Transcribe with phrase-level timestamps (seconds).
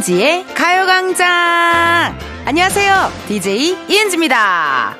[0.00, 2.18] 이은지의 가요광장!
[2.46, 3.12] 안녕하세요.
[3.28, 4.96] DJ 이은지입니다.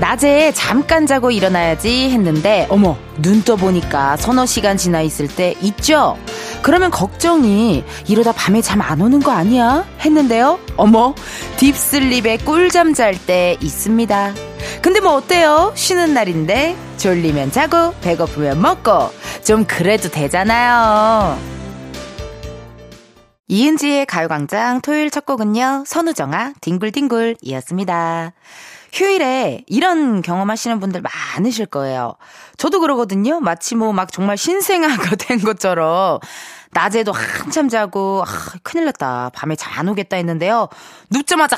[0.00, 6.18] 낮에 잠깐 자고 일어나야지 했는데, 어머, 눈 떠보니까 서너 시간 지나 있을 때 있죠?
[6.60, 9.84] 그러면 걱정이 이러다 밤에 잠 안 오는 거 아니야?
[10.00, 10.58] 했는데요.
[10.76, 11.14] 어머,
[11.62, 14.34] 딥슬립에 꿀잠 잘 때 있습니다.
[14.82, 15.70] 근데 뭐 어때요?
[15.76, 19.10] 쉬는 날인데 졸리면 자고 배고프면 먹고
[19.44, 21.38] 좀 그래도 되잖아요.
[23.46, 25.84] 이은지의 가요광장 토요일 첫 곡은요.
[25.86, 28.32] 선우정아 딩글딩글이었습니다.
[28.92, 31.00] 휴일에 이런 경험하시는 분들
[31.36, 32.16] 많으실 거예요.
[32.56, 33.38] 저도 그러거든요.
[33.38, 36.18] 마치 뭐 막 정말 신생아가 된 것처럼
[36.72, 38.30] 낮에도 한참 자고 아,
[38.62, 39.30] 큰일 났다.
[39.34, 40.68] 밤에 잠안 오겠다 했는데요.
[41.10, 41.56] 눕자마자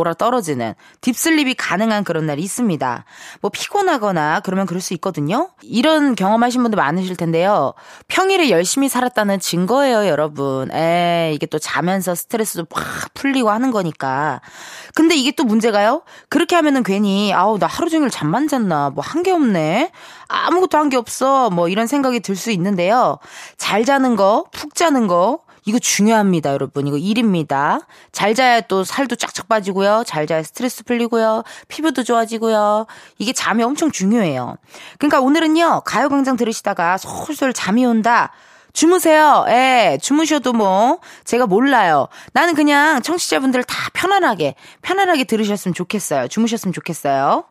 [0.00, 3.04] 골아 떨어지는 딥슬립이 가능한 그런 날이 있습니다.
[3.42, 5.50] 뭐 피곤하거나 그러면 그럴 수 있거든요.
[5.60, 7.74] 이런 경험하신 분들 많으실 텐데요.
[8.08, 10.72] 평일에 열심히 살았다는 증거예요, 여러분.
[10.72, 14.40] 에, 이게 또 자면서 스트레스도 팍 풀리고 하는 거니까.
[14.94, 16.00] 근데 이게 또 문제가요.
[16.30, 19.92] 그렇게 하면은 괜히 아우 나 하루 종일 잠만 잤나 뭐 한 게 없네.
[20.28, 21.50] 아무것도 한 게 없어.
[21.50, 23.18] 뭐 이런 생각이 들 수 있는데요.
[23.58, 25.40] 잘 자는 거, 푹 자는 거
[25.70, 26.88] 이거 중요합니다, 여러분.
[26.88, 27.78] 이거 일입니다.
[28.10, 30.02] 잘 자야 또 살도 쫙쫙 빠지고요.
[30.04, 31.44] 잘 자야 스트레스 풀리고요.
[31.68, 32.86] 피부도 좋아지고요.
[33.18, 34.56] 이게 잠이 엄청 중요해요.
[34.98, 38.32] 그러니까 오늘은요, 가요광장 들으시다가 솔솔 잠이 온다.
[38.72, 39.44] 주무세요.
[39.48, 42.08] 예, 주무셔도 뭐, 제가 몰라요.
[42.32, 46.26] 나는 그냥 청취자분들 다 편안하게, 편안하게 들으셨으면 좋겠어요.
[46.26, 47.44] 주무셨으면 좋겠어요.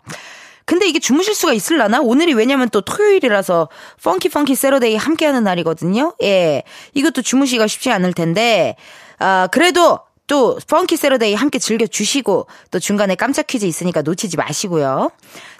[0.66, 2.00] 근데 이게 주무실 수가 있을라나?
[2.02, 3.70] 오늘이 왜냐면 또 토요일이라서
[4.04, 6.14] funky funky Saturday 함께하는 날이거든요.
[6.22, 6.64] 예.
[6.94, 8.76] 이것도 주무시기가 쉽지 않을 텐데,
[9.18, 15.10] 아, 그래도 또 funky Saturday 함께 즐겨 주시고 또 중간에 깜짝 퀴즈 있으니까 놓치지 마시고요.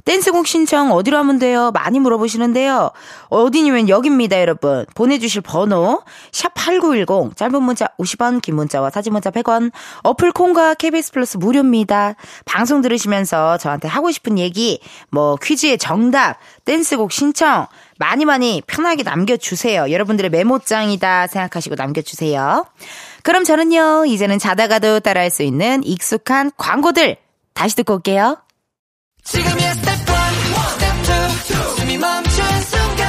[0.06, 1.72] 댄스곡 신청 어디로 하면 돼요?
[1.72, 2.92] 많이 물어보시는데요.
[3.28, 4.86] 어디냐면 여기입니다, 여러분.
[4.96, 9.72] 보내주실 번호 샵8910 짧은 문자 50원 긴 문자와 사진 문자 100원
[10.04, 12.16] 어플 콩과 KBS 플러스 무료입니다.
[12.46, 14.80] 방송 들으시면서 저한테 하고 싶은 얘기
[15.10, 17.68] 뭐 퀴즈의 정답 댄스곡 신청
[17.98, 19.92] 많이 많이 편하게 남겨주세요.
[19.92, 22.66] 여러분들의 메모장이다 생각하시고 남겨주세요.
[23.24, 27.18] 그럼 저는요, 이제는 자다가도 따라할 수 있는 익숙한 광고들
[27.54, 28.38] 다시 듣고 올게요.
[29.24, 29.96] 지금이야 스텝 1,
[30.80, 31.06] 스텝
[31.52, 33.08] 2, 숨이 멈춘 순간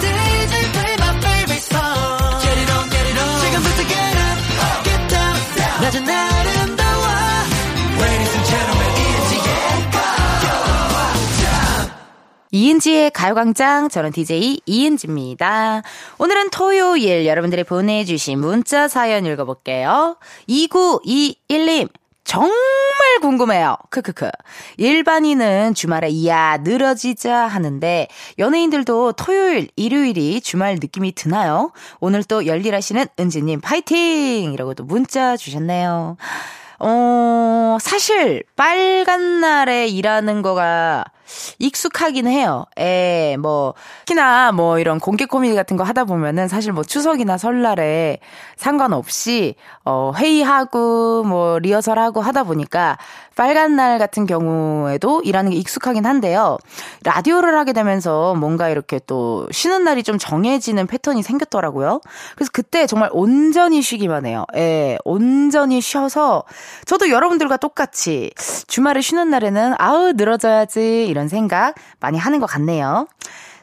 [0.00, 3.40] DJ play my favorite song Get it on, get it on.
[3.40, 4.38] 지금부터 get up,
[4.84, 5.36] get down.
[5.82, 7.04] 낮은 아름다워.
[8.00, 9.42] Ladies and gentlemen, 이은지의
[9.90, 11.50] 가요광장.
[12.52, 15.82] 이은지의 가요광장 저는 DJ 이은지입니다.
[16.18, 20.16] 오늘은 토요일 여러분들이 보내주신 문자 사연 읽어볼게요.
[20.48, 21.88] 2921님
[22.30, 22.52] 정말
[23.20, 23.76] 궁금해요.
[23.90, 24.30] 크크크.
[24.76, 28.06] 일반인은 주말에 이야 늘어지자 하는데
[28.38, 31.72] 연예인들도 토요일, 일요일이 주말 느낌이 드나요?
[31.98, 34.52] 오늘 또 열일하시는 은지님 파이팅!
[34.52, 36.18] 이라고 또 문자 주셨네요.
[36.78, 41.04] 어, 사실 빨간 날에 일하는 거가
[41.58, 42.64] 익숙하긴 해요.
[42.78, 43.74] 에, 뭐,
[44.06, 48.18] 특히나 뭐 이런 공개 코미디 같은 거 하다 보면은 사실 뭐 추석이나 설날에
[48.56, 49.54] 상관없이,
[49.84, 52.98] 어, 회의하고 뭐 리허설하고 하다 보니까
[53.36, 56.58] 빨간 날 같은 경우에도 일하는 게 익숙하긴 한데요.
[57.04, 62.00] 라디오를 하게 되면서 뭔가 이렇게 또 쉬는 날이 좀 정해지는 패턴이 생겼더라고요.
[62.34, 64.44] 그래서 그때 정말 온전히 쉬기만 해요.
[64.56, 66.44] 예, 온전히 쉬어서
[66.84, 68.30] 저도 여러분들과 똑같이
[68.66, 71.06] 주말에 쉬는 날에는 아우, 늘어져야지.
[71.08, 73.06] 이런 생각 많이 하는 것 같네요.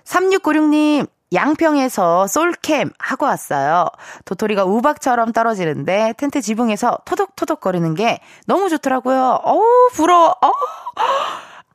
[0.06, 3.88] 3696님, 양평에서 솔캠 하고 왔어요.
[4.26, 9.40] 도토리가 우박처럼 떨어지는데 텐트 지붕에서 토덕토덕거리는 게 너무 좋더라고요.
[9.44, 10.30] 어우, 부러워.
[10.42, 10.52] 어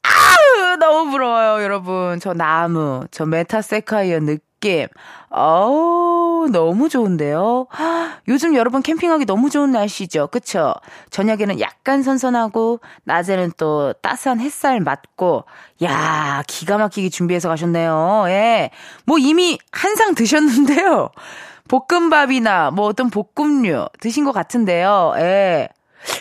[0.03, 2.19] 아우, 너무 부러워요, 여러분.
[2.21, 4.87] 저 나무, 저 메타세쿼이아 느낌.
[5.31, 7.67] 어우, 너무 좋은데요.
[8.29, 10.29] 요즘 여러분 캠핑하기 너무 좋은 날씨죠.
[10.29, 10.75] 그쵸?
[11.11, 15.45] 저녁에는 약간 선선하고, 낮에는 또 따스한 햇살 맞고,
[15.83, 18.25] 야 기가 막히게 준비해서 가셨네요.
[18.29, 18.71] 예.
[19.07, 21.11] 뭐 이미 한 상 드셨는데요.
[21.69, 25.15] 볶음밥이나 뭐 어떤 볶음류 드신 것 같은데요.
[25.17, 25.69] 예.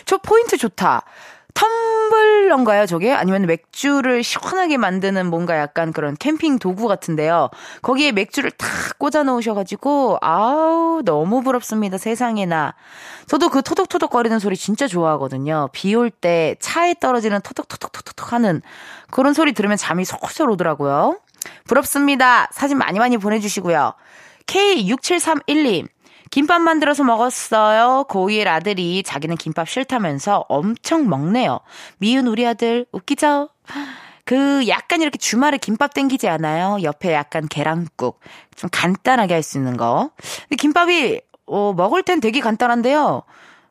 [0.06, 1.02] 저 포인트 좋다.
[2.12, 3.12] 텀블러인가요, 저게?
[3.12, 7.48] 아니면 맥주를 시원하게 만드는 뭔가 약간 그런 캠핑 도구 같은데요.
[7.80, 8.68] 거기에 맥주를 탁
[8.98, 12.74] 꽂아 놓으셔가지고, 아우, 너무 부럽습니다, 세상에나.
[13.26, 15.68] 저도 그 토독토독 거리는 소리 진짜 좋아하거든요.
[15.72, 18.60] 비 올 때 차에 떨어지는 토독토독토독 하는
[19.10, 21.18] 그런 소리 들으면 잠이 솔솔 오더라고요.
[21.66, 22.48] 부럽습니다.
[22.52, 23.94] 사진 많이 많이 보내주시고요.
[24.46, 25.88] K6731님.
[26.32, 28.06] 김밥 만들어서 먹었어요.
[28.08, 31.60] 고2의 아들이 자기는 김밥 싫다면서 엄청 먹네요.
[31.98, 33.50] 미운 우리 아들, 웃기죠?
[34.24, 36.78] 그 약간 이렇게 주말에 김밥 땡기지 않아요?
[36.82, 38.18] 옆에 약간 계란국.
[38.56, 40.10] 좀 간단하게 할 수 있는 거.
[40.48, 43.24] 근데 김밥이, 어, 먹을 땐 되게 간단한데요.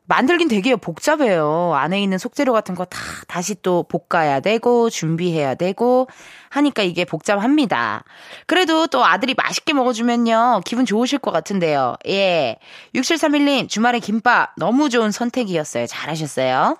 [0.06, 1.72] 만들긴 되게 복잡해요.
[1.74, 6.08] 안에 있는 속재료 같은 거 다 다시 또 볶아야 되고 준비해야 되고
[6.50, 8.04] 하니까 이게 복잡합니다.
[8.46, 10.62] 그래도 또 아들이 맛있게 먹어주면요.
[10.64, 11.96] 기분 좋으실 것 같은데요.
[12.08, 12.58] 예.
[12.94, 15.86] 6731님, 주말에 김밥 너무 좋은 선택이었어요.
[15.86, 16.76] 잘하셨어요.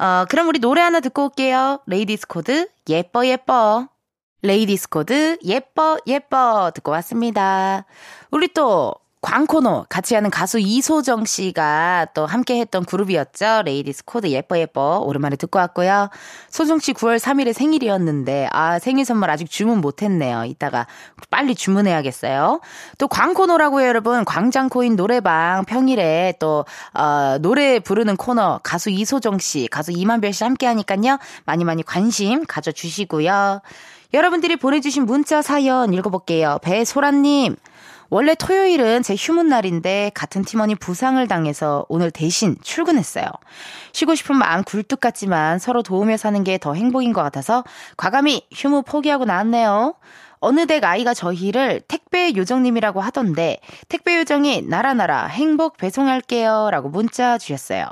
[0.00, 1.80] 어, 그럼 우리 노래 하나 듣고 올게요.
[1.86, 3.88] 레이디스 코드, 예뻐, 예뻐.
[4.42, 6.70] 레이디스 코드, 예뻐, 예뻐.
[6.74, 7.84] 듣고 왔습니다.
[8.30, 13.62] 우리 또, 광코노 같이 하는 가수 이소정 씨가 또 함께 했던 그룹이었죠.
[13.64, 16.08] 레이디스 코드 예뻐 예뻐 오랜만에 듣고 왔고요.
[16.50, 20.44] 소정 씨 9월 3일에 생일이었는데 아 생일 선물 아직 주문 못 했네요.
[20.44, 20.86] 이따가
[21.30, 22.60] 빨리 주문해야겠어요.
[22.98, 24.24] 또 광코노라고 요 여러분.
[24.24, 26.64] 광장코인 노래방 평일에 또
[26.94, 31.18] 어, 노래 부르는 코너 가수 이소정 씨, 가수 이만별 씨 함께 하니까요.
[31.44, 33.62] 많이 많이 관심 가져 주시고요.
[34.14, 36.58] 여러분들이 보내 주신 문자 사연 읽어 볼게요.
[36.62, 37.56] 배소라 님.
[38.10, 43.26] 원래 토요일은 제 휴문 날인데 같은 팀원이 부상을 당해서 오늘 대신 출근했어요.
[43.92, 47.62] 쉬고 싶은 마음 굴뚝 같지만 서로 도우며 사는 게 더 행복인 것 같아서
[47.96, 49.94] 과감히 휴무 포기하고 나왔네요.
[50.40, 53.58] 어느 댁 아이가 저희를 택배 요정님이라고 하던데
[53.88, 57.86] 택배 요정이 나라나라 행복 배송할게요 라고 문자 주셨어요.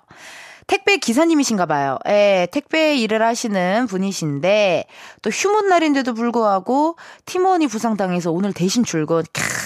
[0.66, 1.98] 택배 기사님이신가 봐요.
[2.08, 4.86] 예, 택배 일을 하시는 분이신데
[5.22, 9.22] 또 휴문 날인데도 불구하고 팀원이 부상당해서 오늘 대신 출근.
[9.22, 9.65] 캬.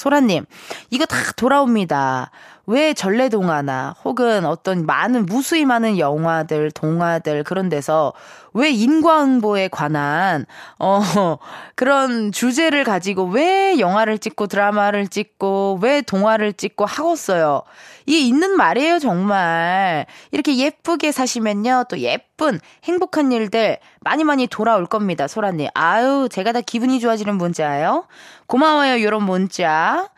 [0.00, 0.46] 소라님,
[0.88, 2.30] 이거 다 돌아옵니다.
[2.70, 8.12] 왜 전래 동화나 혹은 어떤 많은 무수히 많은 영화들, 동화들 그런 데서
[8.54, 10.46] 왜 인과응보에 관한
[10.78, 11.00] 어
[11.74, 17.62] 그런 주제를 가지고 왜 영화를 찍고 드라마를 찍고 왜 동화를 찍고 하고써요.
[18.06, 20.06] 이게 있는 말이에요, 정말.
[20.30, 21.86] 이렇게 예쁘게 사시면요.
[21.88, 25.68] 또 예쁜 행복한 일들 많이 많이 돌아올 겁니다, 소라 님.
[25.74, 28.06] 아유, 제가 다 기분이 좋아지는 문자예요.
[28.46, 30.08] 고마워요, 요런 문자.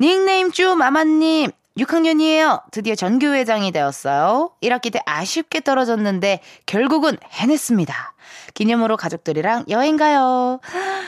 [0.00, 2.62] 닉네임 쭈 마마님, 6학년이에요.
[2.72, 4.50] 드디어 전교회장이 되었어요.
[4.62, 8.14] 1학기 때 아쉽게 떨어졌는데 결국은 해냈습니다.
[8.54, 10.60] 기념으로 가족들이랑 여행 가요.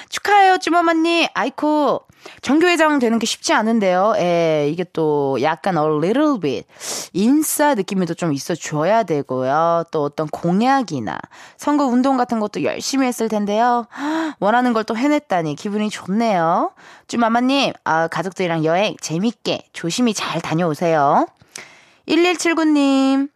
[0.08, 1.28] 축하해요, 쭈마마님.
[1.34, 2.02] 아이코.
[2.40, 4.14] 전교회장 되는 게 쉽지 않은데요.
[4.18, 6.68] 예, 이게 또 약간 a little bit
[7.12, 9.84] 인싸 느낌도 좀 있어 줘야 되고요.
[9.90, 11.18] 또 어떤 공약이나
[11.56, 13.86] 선거 운동 같은 것도 열심히 했을 텐데요.
[14.38, 16.72] 원하는 걸 또 해냈다니 기분이 좋네요.
[17.08, 21.26] 쭈마마님, 아, 가족들이랑 여행 재밌게 조심히 잘 다녀오세요.
[22.08, 23.28] 1179님,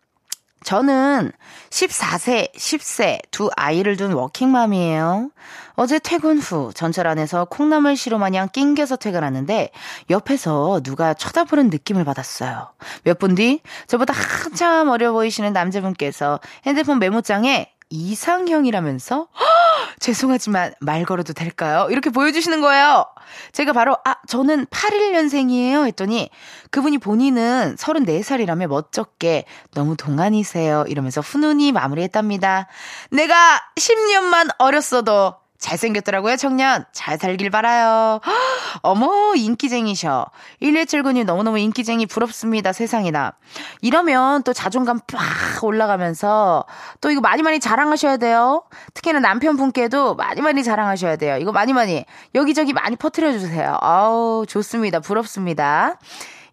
[0.64, 1.30] 저는
[1.70, 5.30] 14세, 10세 두 아이를 둔 워킹맘이에요.
[5.74, 9.70] 어제 퇴근 후 전철 안에서 콩나물 시루 마냥 낑겨서 퇴근하는데
[10.10, 12.72] 옆에서 누가 쳐다보는 느낌을 받았어요.
[13.04, 19.28] 몇 분 뒤 저보다 한참 어려 보이시는 남자분께서 핸드폰 메모장에 이상형이라면서
[20.00, 21.88] 죄송하지만 말 걸어도 될까요?
[21.90, 23.06] 이렇게 보여주시는 거예요.
[23.52, 26.30] 제가 바로 아 저는 81년생이에요 했더니
[26.70, 32.66] 그분이 본인은 34살이라며 멋쩍게 너무 동안이세요 이러면서 훈훈히 마무리했답니다.
[33.10, 36.84] 내가 10년만 어렸어도 잘생겼더라고요, 청년.
[36.92, 38.20] 잘 살길 바라요.
[38.82, 40.26] 어머, 인기쟁이셔.
[40.62, 43.32] 1179님 너무너무 인기쟁이 부럽습니다, 세상이나.
[43.80, 46.64] 이러면 또 자존감 팍 올라가면서
[47.00, 48.64] 또 이거 많이 많이 자랑하셔야 돼요.
[48.94, 51.36] 특히나 남편분께도 많이 많이 자랑하셔야 돼요.
[51.38, 53.76] 이거 많이 많이 여기저기 많이 퍼트려 주세요.
[53.80, 55.00] 아우, 좋습니다.
[55.00, 55.98] 부럽습니다.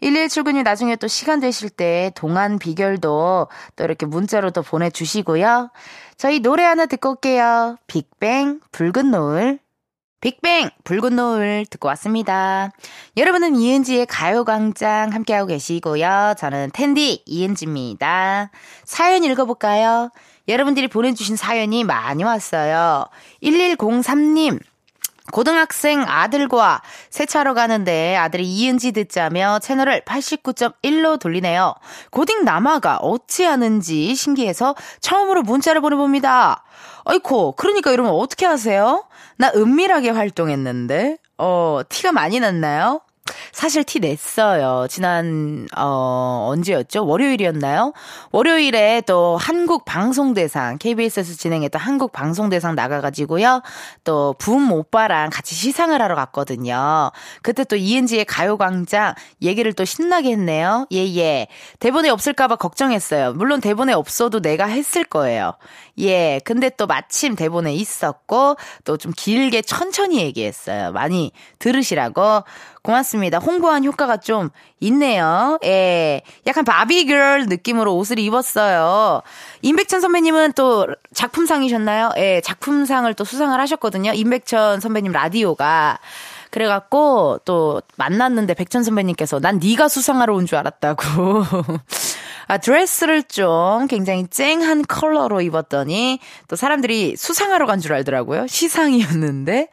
[0.03, 5.71] 1179님 나중에 또 시간 되실 때 동안 비결도 또 이렇게 문자로 또 보내주시고요.
[6.17, 7.77] 저희 노래 하나 듣고 올게요.
[7.87, 9.59] 빅뱅, 붉은 노을.
[10.19, 12.71] 빅뱅, 붉은 노을 듣고 왔습니다.
[13.17, 16.35] 여러분은 이은지의 가요광장 함께하고 계시고요.
[16.37, 18.51] 저는 텐디 이은지입니다.
[18.85, 20.11] 사연 읽어볼까요?
[20.47, 23.05] 여러분들이 보내주신 사연이 많이 왔어요.
[23.41, 24.59] 1103님,
[25.31, 31.75] 고등학생 아들과 세차로 가는데 아들이 이은지 듣자며 채널을 89.1로 돌리네요.
[32.11, 36.63] 고딩 남아가 어찌하는지 신기해서 처음으로 문자를 보내봅니다.
[37.05, 39.05] 어이코, 그러니까 이러면 어떻게 하세요?
[39.37, 43.01] 나 은밀하게 활동했는데, 어, 티가 많이 났나요?
[43.53, 44.87] 사실 티 냈어요.
[44.89, 47.05] 지난, 어, 언제였죠?
[47.05, 47.93] 월요일이었나요?
[48.31, 53.61] 월요일에 또 한국 방송 대상, KBS에서 진행했던 한국 방송 대상 나가 가지고요.
[54.03, 57.11] 또 부음 오빠랑 같이 시상을 하러 갔거든요.
[57.43, 60.87] 그때 또 이은지의 가요 광장 얘기를 또 신나게 했네요.
[60.91, 61.47] 예, 예.
[61.79, 63.33] 대본에 없을까 봐 걱정했어요.
[63.33, 65.53] 물론 대본에 없어도 내가 했을 거예요.
[65.99, 66.39] 예.
[66.43, 70.93] 근데 또 마침 대본에 있었고, 또 좀 길게 천천히 얘기했어요.
[70.93, 72.43] 많이 들으시라고.
[72.83, 73.12] 고맙습니다.
[73.21, 75.57] 홍보한 효과가 좀 있네요.
[75.63, 76.21] 예.
[76.47, 79.21] 약간 바비걸 느낌으로 옷을 입었어요.
[79.61, 82.11] 임백천 선배님은 또 작품상이셨나요?
[82.17, 84.11] 예, 작품상을 또 수상을 하셨거든요.
[84.13, 85.99] 임백천 선배님 라디오가.
[86.49, 91.03] 그래갖고 또 만났는데 백천 선배님께서 난 네가 수상하러 온 줄 알았다고.
[92.47, 98.45] 아, 드레스를 좀 굉장히 쨍한 컬러로 입었더니 또 사람들이 수상하러 간 줄 알더라고요.
[98.47, 99.69] 시상이었는데.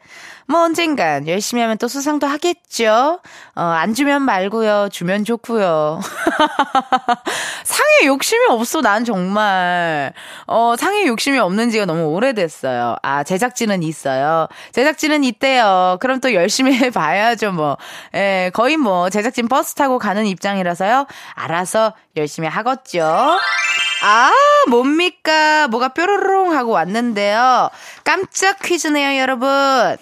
[0.47, 3.19] 뭐 언젠간 열심히 하면 또 수상도 하겠죠.
[3.55, 4.89] 어, 안 주면 말고요.
[4.91, 6.01] 주면 좋고요.
[7.63, 8.81] 상에 욕심이 없어.
[8.81, 10.13] 난 정말
[10.47, 12.95] 어, 상에 욕심이 없는 지가 너무 오래됐어요.
[13.01, 14.47] 아, 제작진은 있어요.
[14.71, 15.97] 제작진은 있대요.
[16.01, 17.77] 그럼 또 열심히 해 봐야죠, 뭐.
[18.15, 21.07] 예, 거의 뭐 제작진 버스 타고 가는 입장이라서요.
[21.35, 23.39] 알아서 열심히 하겠죠.
[24.03, 24.31] 아,
[24.69, 25.67] 뭡니까?
[25.67, 27.69] 뭐가 뾰로롱 하고 왔는데요.
[28.03, 29.97] 깜짝 퀴즈네요, 여러분.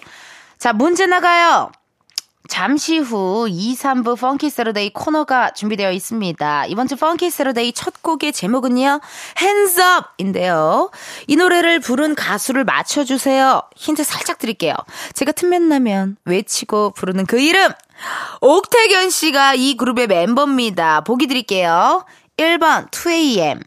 [0.58, 1.70] 자, 문제 나가요.
[2.50, 6.66] 잠시 후 2, 3부 Funky Saturday 코너가 준비되어 있습니다.
[6.66, 9.00] 이번 주 Funky Saturday 첫 곡의 제목은요.
[9.40, 10.90] Hands Up인데요.
[11.28, 13.62] 이 노래를 부른 가수를 맞춰주세요.
[13.76, 14.74] 힌트 살짝 드릴게요.
[15.14, 17.70] 제가 틈만 나면 외치고 부르는 그 이름.
[18.40, 21.02] 옥택연 씨가 이 그룹의 멤버입니다.
[21.02, 22.04] 보기 드릴게요.
[22.36, 23.62] 1번 2AM,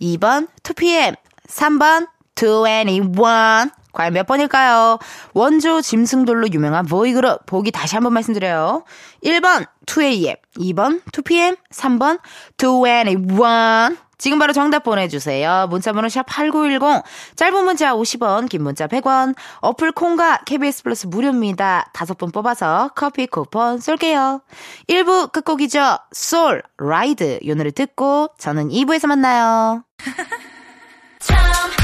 [0.00, 1.16] 2번 2PM,
[1.48, 3.77] 3번 2NE1.
[3.92, 4.98] 과연 몇 번일까요?
[5.34, 7.46] 원조 짐승돌로 유명한 보이그룹.
[7.46, 8.84] 보기 다시 한번 말씀드려요.
[9.24, 12.20] 1번 2AM, 2번 2PM, 3번
[12.58, 13.96] 2NE1.
[14.18, 15.68] 지금 바로 정답 보내주세요.
[15.70, 17.04] 문자번호 샵 8910,
[17.36, 21.90] 짧은 문자 50원, 긴 문자 100원, 어플 콩과 KBS 플러스 무료입니다.
[21.92, 24.42] 다섯 분 뽑아서 커피 쿠폰 쏠게요.
[24.88, 25.98] 1부 끝곡이죠.
[26.10, 27.38] 솔, 라이드.
[27.42, 29.84] 이 노래 듣고 저는 2부에서 만나요.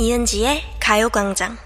[0.00, 1.58] 이은지의 가요광장.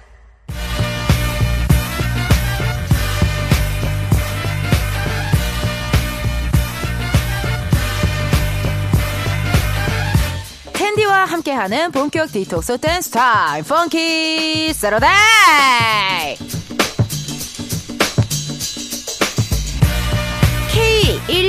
[10.73, 13.63] 텐디와 함께하는 본격 디톡스 댄스 타임.
[13.63, 15.07] Funky Saturday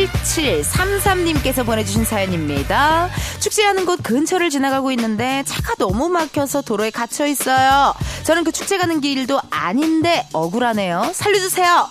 [0.07, 3.09] K1733님께서 보내주신 사연입니다.
[3.39, 7.93] 축제하는 곳 근처를 지나가고 있는데 차가 너무 막혀서 도로에 갇혀 있어요.
[8.23, 11.11] 저는 그 축제 가는 길도 아닌데 억울하네요.
[11.13, 11.87] 살려주세요.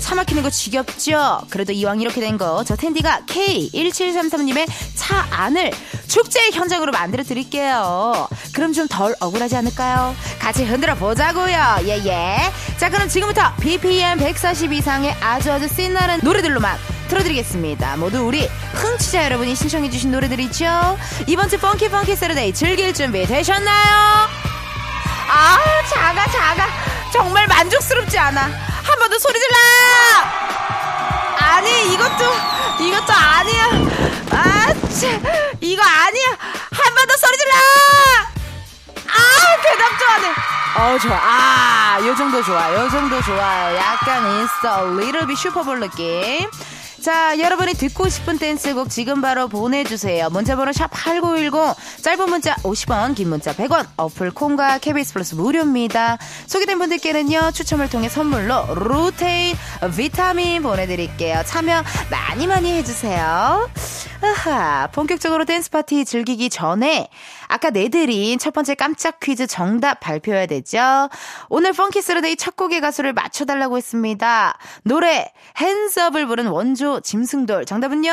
[0.00, 1.42] 차 막히는 거 지겹죠?
[1.50, 5.70] 그래도 이왕 이렇게 된 거 저 텐디가 K1733님의 차 안을
[6.06, 8.28] 축제 현장으로 만들어 드릴게요.
[8.54, 10.14] 그럼 좀 덜 억울하지 않을까요?
[10.38, 11.78] 같이 흔들어 보자고요.
[11.84, 12.06] 예예.
[12.06, 12.38] 예.
[12.78, 16.78] 자 그럼 지금부터 BPM 140 이상의 아주 아주 신나는 노래들로만
[17.08, 17.96] 틀어드리겠습니다.
[17.96, 20.98] 모두 우리 흥취자 여러분이 신청해주신 노래들이죠.
[21.26, 24.28] 이번 주 Funky Funky Saturday 즐길 준비 되셨나요?
[25.30, 26.66] 아 작아 작아
[27.12, 28.40] 정말 만족스럽지 않아.
[28.42, 29.56] 한 번 더 소리 질러!
[31.38, 32.24] 아니 이것도
[32.80, 33.64] 이것도 아니야.
[34.30, 35.22] 아 참,
[35.60, 36.26] 이거 아니야.
[36.72, 37.52] 한 번 더 소리 질러!
[39.08, 39.20] 아
[39.62, 40.34] 대답 좋아하네.
[40.76, 41.16] 어 좋아.
[41.20, 42.72] 아, 요 정도 좋아.
[42.74, 43.76] 요 정도 좋아요.
[43.76, 44.24] 약간
[44.98, 46.48] little bit 슈퍼볼 느낌.
[47.00, 50.30] 자, 여러분이 듣고 싶은 댄스곡 지금 바로 보내주세요.
[50.30, 56.18] 문자번호 샵 8910, 짧은 문자 50원, 긴 문자 100원, 어플 콩과 KBS 플러스 무료입니다.
[56.46, 59.56] 소개된 분들께는요, 추첨을 통해 선물로 루테인
[59.96, 61.42] 비타민 보내드릴게요.
[61.46, 63.70] 참여 많이 많이 해주세요.
[64.20, 67.08] 아하, 본격적으로 댄스 파티 즐기기 전에
[67.46, 71.08] 아까 내드린 첫 번째 깜짝 퀴즈 정답 발표해야 되죠.
[71.48, 74.58] 오늘 Funky Saturday 첫 곡의 가수를 맞춰달라고 했습니다.
[74.82, 78.10] 노래 Hands Up을 부른 원조 짐승돌 정답은요.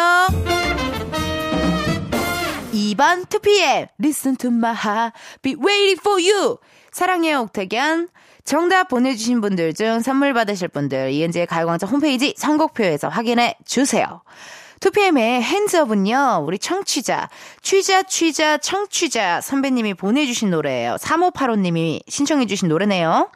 [2.72, 6.58] 2번 2PM Listen to my heart Be waiting for you
[6.92, 8.10] 사랑해요 옥택연
[8.44, 14.22] 정답 보내주신 분들 중 선물 받으실 분들 이은지의 가요광장 홈페이지 선곡표에서 확인해 주세요.
[14.86, 17.30] 2PM의 Hands Up은요, 우리 청취자,
[17.64, 20.98] 취자, 취자, 청취자 선배님이 보내주신 노래예요.
[21.00, 23.32] 3585님이 신청해주신 노래네요.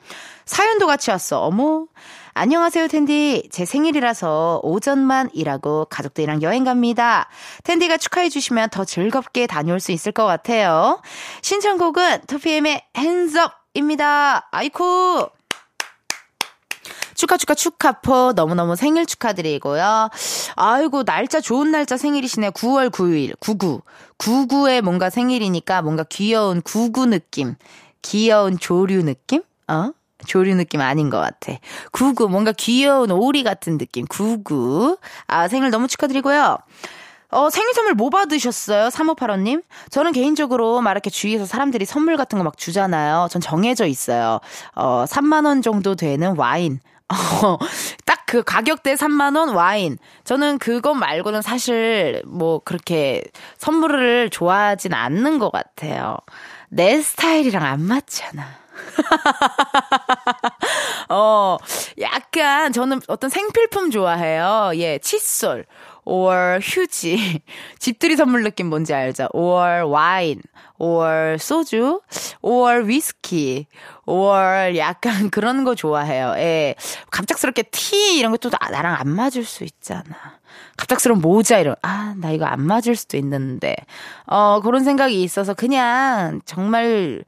[0.46, 1.41] 사연도 같이 왔어.
[1.41, 1.88] 어머.
[2.36, 3.50] 안녕하세요, 텐디.
[3.51, 7.27] 제 생일이라서 오전만 일하고 가족들이랑 여행 갑니다.
[7.63, 11.01] 텐디가 축하해주시면 더 즐겁게 다녀올 수 있을 것 같아요.
[11.41, 14.48] 신청곡은 2PM의 핸즈업 입니다.
[14.51, 15.38] 아이쿠.
[17.20, 20.10] 축하 축하 축하포 너무너무 생일 축하드리고요.
[20.56, 22.52] 아이고 날짜 좋은 날짜 생일이시네요.
[22.52, 23.82] 9월 9일 99
[24.18, 27.56] 99에 뭔가 생일이니까 뭔가 귀여운 99 느낌
[28.04, 29.44] 귀여운 조류 느낌?
[29.68, 29.92] 어?
[30.28, 31.54] 조류 느낌 아닌 것 같아.
[31.92, 34.06] 구구, 뭔가 귀여운 오리 같은 느낌.
[34.08, 34.98] 구구.
[35.28, 36.58] 아, 생일 너무 축하드리고요.
[37.32, 38.90] 어, 생일 선물 뭐 받으셨어요?
[38.90, 39.64] 3585님?
[39.92, 43.28] 저는 개인적으로 막 이렇게 주위에서 사람들이 선물 같은 거 막 주잖아요.
[43.30, 44.40] 전 정해져 있어요.
[44.76, 46.80] 어, 3만원 정도 되는 와인.
[47.10, 47.58] 어,
[48.06, 49.98] 딱그 가격대 3만원 와인.
[50.24, 53.24] 저는 그것 말고는 사실 뭐 그렇게
[53.58, 56.18] 선물을 좋아하진 않는 것 같아요.
[56.70, 58.46] 내 스타일이랑 안 맞잖아.
[61.10, 61.58] 어,
[62.00, 64.72] 약간 저는 어떤 생필품 좋아해요.
[64.75, 65.66] 예, 칫솔.
[66.10, 67.42] Or 휴지.
[67.80, 69.28] 집들이 선물 느낌 뭔지 알죠?
[69.34, 70.42] or 와인,
[70.80, 72.01] or 소주,
[72.42, 73.68] or 위스키,
[74.06, 76.34] or 약간 그런 거 좋아해요.
[76.38, 76.75] 예.
[77.12, 80.04] 갑작스럽게 티 이런 것도 나랑 안 맞을 수 있잖아.
[80.78, 83.75] 갑작스러운 모자 이런 아 나 이거 안 맞을 수도 있는데
[84.25, 87.24] 어 그런 생각이 있어서 그냥 정말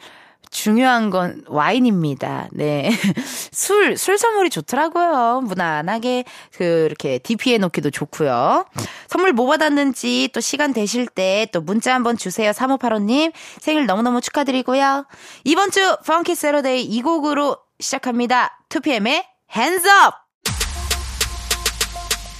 [0.52, 2.50] 중요한 건 와인입니다.
[2.52, 2.92] 네.
[3.52, 5.42] 술, 술 선물이 좋더라고요.
[5.46, 8.66] 무난하게, 그, 이렇게 DP해 놓기도 좋고요.
[9.08, 12.52] 선물 뭐 받았는지 또 시간 되실 때 또 문자 한번 주세요.
[12.52, 13.32] 3585님.
[13.60, 15.06] 생일 너무너무 축하드리고요.
[15.44, 18.60] 이번 주 펑키 세러데이 이 곡으로 시작합니다.
[18.70, 19.24] 2PM의
[19.56, 20.16] Hands Up!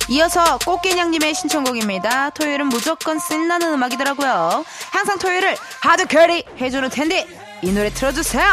[0.10, 2.32] 이어서 꽃게냥님의 신청곡입니다.
[2.32, 4.66] 토요일은 무조건 신나는 음악이더라고요.
[4.92, 7.26] 항상 토요일을 hard carry 해주는 텐디
[7.62, 8.44] 이 노래 틀어주세요.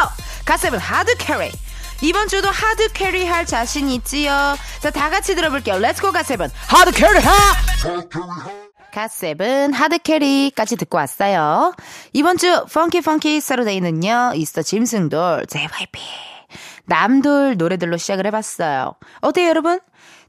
[0.45, 1.51] 갓세븐 hard carry.
[2.01, 4.55] 이번 주도 hard carry 할 자신 있지요.
[4.79, 5.79] 자, 다 같이 들어볼게요.
[5.79, 7.31] Let's go 갓세븐 hard carry 하!
[8.93, 11.73] 갓세븐 hard carry까지 듣고 왔어요.
[12.13, 14.33] 이번 주 Funky Funky Saturday는요.
[14.35, 15.99] 이스터 짐승돌 JYP
[16.85, 18.95] 남돌 노래들로 시작을 해봤어요.
[19.21, 19.79] 어때요 여러분?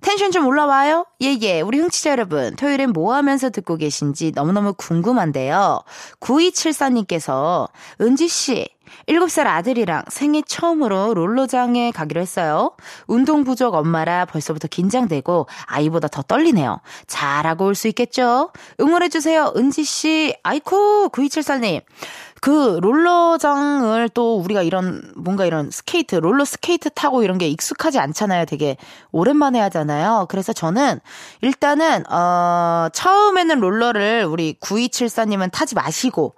[0.01, 1.07] 텐션 좀 올라와요?
[1.23, 1.61] 예, 예.
[1.61, 5.83] 우리 흥치자 여러분, 토요일엔 뭐 하면서 듣고 계신지 너무너무 궁금한데요.
[6.21, 7.69] 9274님께서,
[8.01, 8.67] 은지씨,
[9.09, 12.73] 7살 아들이랑 생애 처음으로 롤러장에 가기로 했어요.
[13.07, 16.81] 운동 부족 엄마라 벌써부터 긴장되고 아이보다 더 떨리네요.
[17.07, 18.51] 잘하고 올 수 있겠죠?
[18.81, 19.53] 응원해주세요.
[19.57, 20.35] 은지씨.
[20.43, 21.83] 아이쿠, 9274님.
[22.41, 28.47] 그 롤러장을 또 우리가 이런 뭔가 이런 스케이트, 롤러 스케이트 타고 이런 게 익숙하지 않잖아요.
[28.47, 28.77] 되게
[29.13, 30.27] 오랜만에 하잖아요.
[30.31, 31.01] 그래서 저는
[31.43, 36.35] 일단은 어 처음에는 롤러를 우리 9274님은 타지 마시고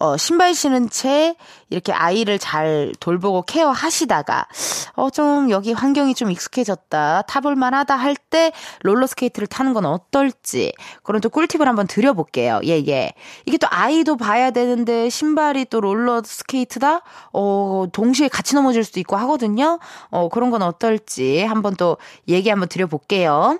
[0.00, 1.36] 어, 신발 신은 채
[1.68, 4.46] 이렇게 아이를 잘 돌보고 케어하시다가
[4.94, 7.22] 어, 좀 여기 환경이 좀 익숙해졌다.
[7.22, 12.60] 타볼 만 하다 할 때 롤러스케이트를 타는 건 어떨지 그런 또 꿀팁을 한번 드려볼게요.
[12.64, 13.12] 예, 예.
[13.44, 17.02] 이게 또 아이도 봐야 되는데 신발이 또 롤러스케이트다?
[17.32, 19.80] 어, 동시에 같이 넘어질 수도 있고 하거든요.
[20.10, 23.58] 어, 그런 건 어떨지 한번 또 얘기 한번 드려볼게요.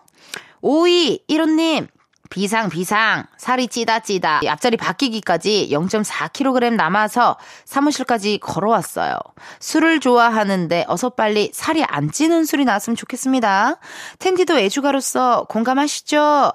[0.63, 1.89] 52 1호님
[2.31, 9.19] 비상 비상 살이 찌다 찌다 앞자리 바뀌기까지 0.4kg 남아서 사무실까지 걸어왔어요.
[9.59, 13.77] 술을 좋아하는데 어서 빨리 살이 안 찌는 술이 나왔으면 좋겠습니다.
[14.21, 16.53] 텐디도 애주가로서 공감하시죠?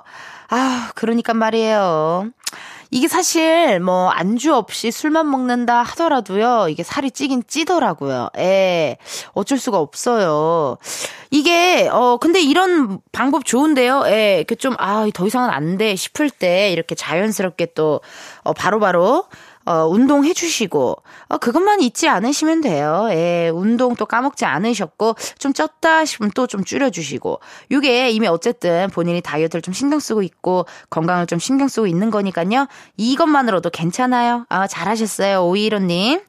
[0.50, 2.30] 아 그러니까 말이에요.
[2.92, 6.68] 이게 사실 뭐 안주 없이 술만 먹는다 하더라도요.
[6.70, 8.30] 이게 살이 찌긴 찌더라고요.
[8.38, 8.98] 예.
[9.34, 10.78] 어쩔 수가 없어요.
[11.32, 14.04] 이게 어 근데 이런 방법 좋은데요.
[14.08, 14.38] 예.
[14.38, 18.00] 이렇게 좀아 더 이상은 안 돼 싶을 때 이렇게 자연스럽게 또
[18.44, 19.26] 어 바로바로
[19.66, 20.96] 어, 운동해 주시고,
[21.28, 23.08] 어, 그것만 잊지 않으시면 돼요.
[23.12, 27.40] 예, 운동 또 까먹지 않으셨고, 좀 쪘다 싶으면 또 좀 줄여주시고,
[27.72, 32.68] 이게 이미 어쨌든 본인이 다이어트를 좀 신경 쓰고 있고, 건강을 좀 신경 쓰고 있는 거니까요.
[32.98, 34.46] 이것만으로도 괜찮아요.
[34.50, 35.44] 아, 잘하셨어요.
[35.44, 36.22] 오이로님.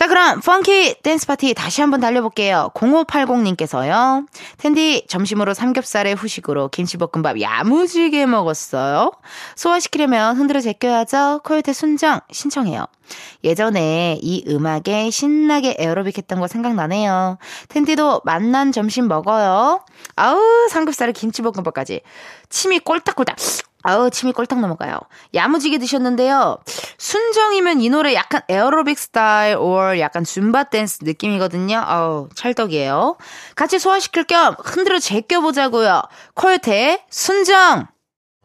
[0.00, 2.70] 자, 그럼 Funky 댄스 파티 다시 한번 달려볼게요.
[2.72, 4.26] 0580님께서요.
[4.56, 9.12] 텐디 점심으로 삼겹살에 후식으로 김치볶음밥 야무지게 먹었어요.
[9.56, 11.42] 소화시키려면 흔들어 제껴야죠.
[11.44, 12.86] 코요태 순정 신청해요.
[13.44, 17.36] 예전에 이 음악에 신나게 에어로빅 했던 거 생각나네요.
[17.68, 19.84] 텐디도 맛난 점심 먹어요.
[20.16, 22.00] 아우 삼겹살에 김치볶음밥까지.
[22.48, 23.36] 침이 꼴딱꼴딱
[23.82, 24.98] 아우 침이 꼴딱 넘어가요.
[25.34, 26.58] 야무지게 드셨는데요.
[26.98, 31.82] 순정이면 이 노래 약간 에어로빅 스타일 or 약간 줌바 댄스 느낌이거든요.
[31.84, 33.16] 아우 찰떡이에요.
[33.56, 36.02] 같이 소화시킬 겸 흔들어 제껴보자고요.
[36.34, 37.86] 코요태 순정.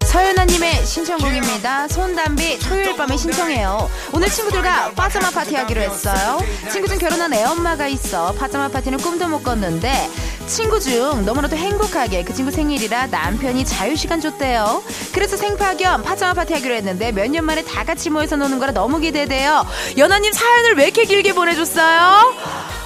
[0.05, 1.87] 서연아님의 신청곡입니다.
[1.87, 3.89] 손담비 토요일 밤에 신청해요.
[4.13, 6.37] 오늘 친구들과 파자마 파티 하기로 했어요.
[6.71, 10.09] 친구 중 결혼한 애엄마가 있어 파자마 파티는 꿈도 못 꿨는데
[10.47, 14.83] 친구 중 너무나도 행복하게 그 친구 생일이라 남편이 자유시간 줬대요.
[15.11, 18.71] 그래서 생파 겸 파자마 파티 하기로 했는데 몇 년 만에 다 같이 모여서 노는 거라
[18.71, 19.65] 너무 기대돼요.
[19.97, 22.33] 연아님 사연을 왜 이렇게 길게 보내줬어요?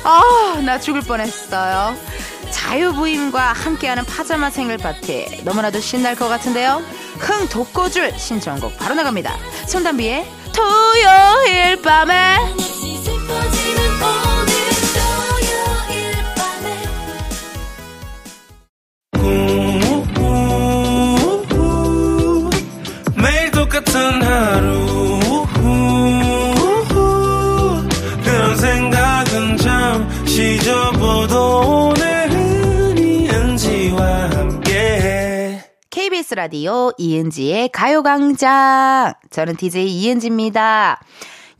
[0.04, 1.96] 아, 나 죽을 뻔했어요.
[2.52, 6.82] 자유부임과 함께하는 파자마 생일 파티 너무나도 신날 것 같은데요.
[7.20, 9.36] 흥 돋궈줄 신청곡 바로 나갑니다.
[9.68, 12.38] 손담비의 토요일 밤에
[24.00, 25.46] 힘든 하루
[28.24, 39.14] 그런 생각은 잠시 접어도 오늘은 이은지와 함께 KBS 라디오 이은지의 가요광장.
[39.32, 41.02] 저는 DJ 이은지입니다.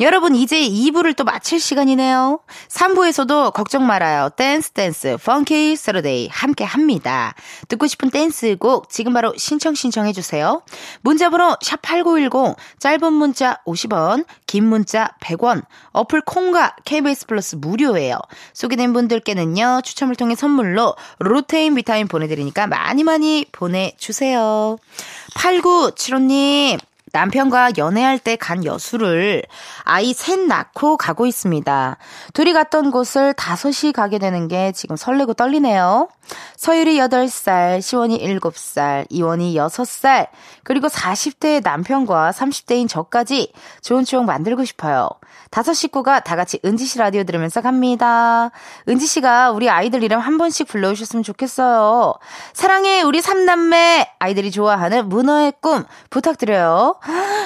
[0.02, 2.40] 여러분, 이제 2부를 또 마칠 시간이네요.
[2.70, 4.30] 3부에서도 걱정 말아요.
[4.30, 7.36] 댄스 댄스, Funky Saturday 함께 합니다.
[7.68, 10.62] 듣고 싶은 댄스곡 지금 바로 신청 신청해 주세요.
[11.02, 18.20] 문자 번호 샵8910, 짧은 문자 50원, 긴 문자 100원, 어플 콩과 KBS 플러스 무료예요.
[18.54, 24.78] 소개된 분들께는요, 추첨을 통해 선물로 루테인 비타민 보내 드리니까 많이 많이 보내 주세요.
[25.36, 26.80] 8975님,
[27.14, 29.44] 남편과 연애할 때 간 여수를
[29.84, 31.98] 아이 셋 낳고 가고 있습니다.
[32.34, 36.10] 둘이 갔던 곳을 다섯이 가게 되는 게 지금 설레고 떨리네요.
[36.56, 40.28] 서율이 8살, 시원이 7살, 이원이 6살,
[40.64, 45.10] 그리고 40대의 남편과 30대인 저까지 좋은 추억 만들고 싶어요.
[45.50, 48.52] 다섯 식구가 다 같이 은지 씨 라디오 들으면서 갑니다.
[48.88, 52.14] 은지 씨가 우리 아이들 이름 한 번씩 불러주셨으면 좋겠어요.
[52.54, 54.12] 사랑해, 우리 삼남매!
[54.20, 56.99] 아이들이 좋아하는 문어의 꿈 부탁드려요.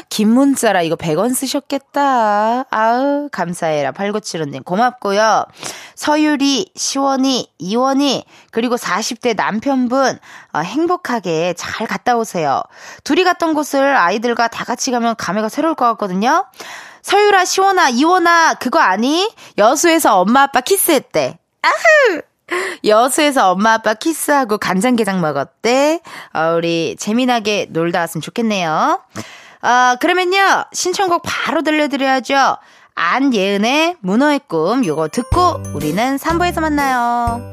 [0.10, 2.66] 긴 문자라 이거 100원 쓰셨겠다.
[2.70, 3.92] 아우, 감사해라.
[3.92, 5.46] 8975님, 고맙고요.
[5.96, 10.20] 서유리, 시원이, 이원이, 그리고 40대 남편분,
[10.54, 12.62] 어, 행복하게 잘 갔다 오세요.
[13.04, 16.46] 둘이 갔던 곳을 아이들과 다 같이 가면 감회가 새로울 것 같거든요.
[17.02, 19.30] 서유라, 시원아, 이원아, 그거 아니?
[19.58, 21.38] 여수에서 엄마 아빠 키스했대.
[21.62, 22.22] 아흐!
[22.86, 26.02] 여수에서 엄마 아빠 키스하고 간장게장 먹었대.
[26.34, 29.02] 어, 우리 재미나게 놀다 왔으면 좋겠네요.
[29.64, 32.58] 어, 그러면요, 신청곡 바로 들려드려야죠.
[32.96, 37.53] 안예은의 문어의 꿈, 요거 듣고 우리는 3부에서 만나요.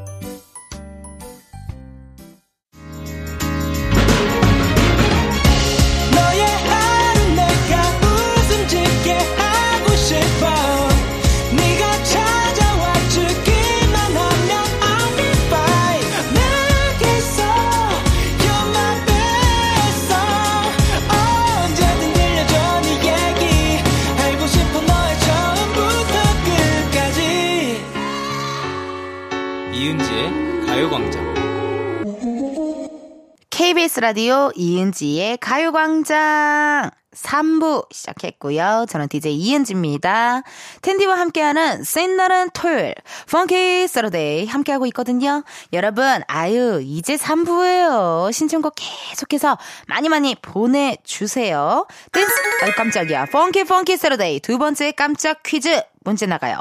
[33.60, 38.86] KBS 라디오 이은지의 가요광장 3부 시작했고요.
[38.88, 40.44] 저는 DJ 이은지입니다.
[40.80, 42.94] 텐디와 함께하는 센날은 토요일
[43.30, 45.44] Funky Saturday 함께하고 있거든요.
[45.74, 48.32] 여러분 아유 이제 3부예요.
[48.32, 51.86] 신청곡 계속해서 많이 많이 보내주세요.
[52.12, 53.26] 댄스 아 깜짝이야.
[53.26, 56.56] Funky Funky Saturday 두 번째 깜짝 퀴즈 문제 나가요.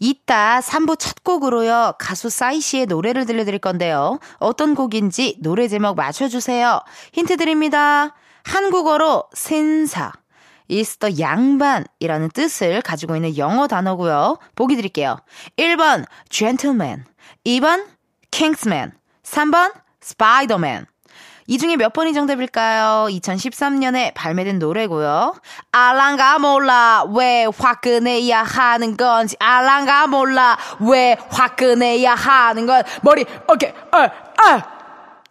[0.00, 1.94] 이따 3부 첫 곡으로요.
[1.98, 4.18] 가수 싸이 씨의 노래를 들려드릴 건데요.
[4.38, 6.80] 어떤 곡인지 노래 제목 맞춰주세요.
[7.12, 8.14] 힌트 드립니다.
[8.44, 10.12] 한국어로 센사.
[10.68, 14.38] 이스터 양반이라는 뜻을 가지고 있는 영어 단어고요.
[14.54, 15.16] 보기 드릴게요.
[15.56, 17.04] 1번 gentleman,
[17.44, 17.86] 2번
[18.30, 18.92] kingsman,
[19.24, 20.86] 3번 spiderman.
[21.50, 23.08] 이 중에 몇 번이 정답일까요?
[23.10, 25.34] 2013년에 발매된 노래고요.
[25.72, 34.08] 알랑가 몰라 왜 화끈해야 하는 건지 알랑가 몰라 왜 화끈해야 하는 건 머리 오케이 아
[34.38, 34.62] 아.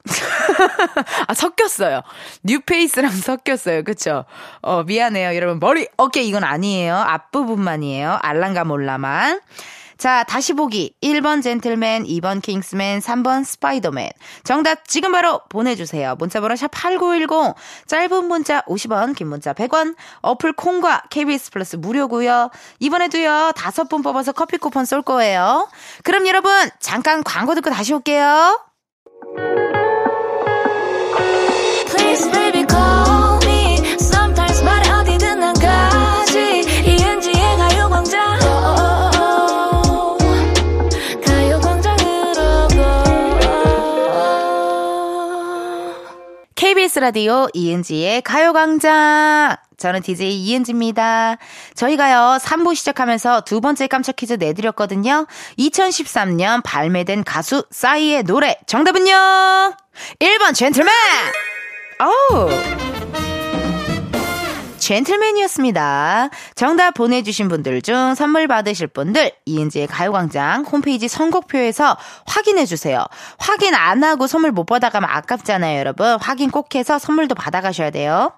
[1.27, 2.01] 아, 섞였어요.
[2.43, 3.83] New Face랑 섞였어요.
[3.83, 4.25] 그쵸?
[4.61, 5.35] 어, 미안해요.
[5.35, 6.95] 여러분, 머리, 어깨 이건 아니에요.
[6.95, 8.17] 앞부분만이에요.
[8.21, 9.39] 알랑가 몰라만.
[9.99, 10.95] 자, 다시 보기.
[11.03, 14.09] 1번 젠틀맨, 2번 킹스맨, 3번 스파이더맨.
[14.45, 16.15] 정답 지금 바로 보내주세요.
[16.17, 17.53] 문자번호 샵8910.
[17.85, 19.95] 짧은 문자 50원, 긴 문자 100원.
[20.21, 25.67] 어플 콩과 KBS 플러스 무료고요 이번에도요, 다섯 분 뽑아서 커피 쿠폰 쏠 거예요.
[26.03, 28.57] 그럼 여러분, 잠깐 광고 듣고 다시 올게요.
[31.91, 32.65] Please baby
[46.89, 49.55] KBS 라디오 이은지의 가요광장.
[49.77, 51.37] 저는 DJ 이은지입니다.
[51.75, 55.27] 저희가요, 3부 시작하면서 두 번째 깜짝 퀴즈 내드렸거든요.
[55.59, 58.57] 2013년 발매된 가수 싸이의 노래.
[58.65, 59.13] 정답은요?
[60.19, 60.91] 1번 젠틀맨!
[61.99, 62.98] 어우.
[64.89, 66.31] 젠틀맨이었습니다.
[66.55, 73.05] 정답 보내주신 분들 중 선물 받으실 분들 이은지의 가요광장 홈페이지 선곡표에서 확인해주세요.
[73.37, 76.17] 확인 안 하고 선물 못 받아가면 아깝잖아요, 여러분.
[76.19, 78.31] 확인 꼭 해서 선물도 받아가셔야 돼요.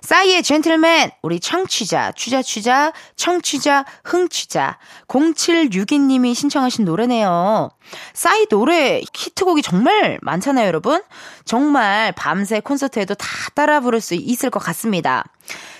[0.00, 7.68] 싸이의 젠틀맨 우리 청취자, 취자 취자, 청취자, 흥취자 0762님이 신청하신 노래네요.
[8.14, 11.02] 싸이 노래 히트곡이 정말 많잖아요, 여러분.
[11.44, 15.24] 정말 밤새 콘서트에도 다 따라 부를 수 있을 것 같습니다.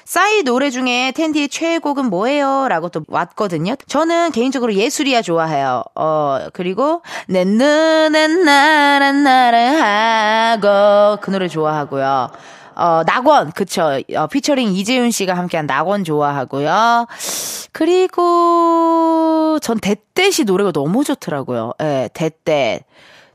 [0.08, 2.68] 싸이 노래 중에 텐디의 최애곡은 뭐예요?
[2.68, 3.76] 라고 또 왔거든요.
[3.88, 5.84] 저는 개인적으로 예술이야 좋아해요.
[5.94, 12.30] 어, 그리고 내 눈엔 나란 나를 하고 그 노래 좋아하고요.
[12.76, 14.00] 어, 낙원, 그쵸.
[14.16, 17.06] 어, 피처링 이재훈 씨가 함께한 낙원 좋아하고요.
[17.72, 21.74] 그리고 전 대떼시 노래가 너무 좋더라고요.
[21.82, 22.80] 예, That That.